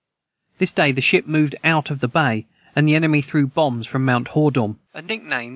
This 0.57 0.71
day 0.71 0.91
the 0.91 0.99
Ship 0.99 1.27
moved 1.27 1.55
out 1.63 1.91
of 1.91 1.99
the 1.99 2.07
Bay 2.07 2.47
and 2.75 2.87
the 2.87 2.95
Enemy 2.95 3.21
threw 3.21 3.45
Bombs 3.45 3.85
from 3.85 4.03
mount 4.03 4.29
Hoordom 4.29 4.79
but 4.91 5.05
did 5.05 5.21
no 5.21 5.29
Damage. 5.37 5.49